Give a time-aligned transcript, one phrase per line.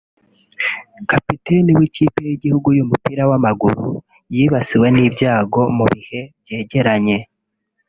[1.09, 3.87] Kapiteni w’ikipe y’igihugu y’umupira w’amaguru
[4.35, 7.17] yibasiwe n’ibyago mu bihe byegeranye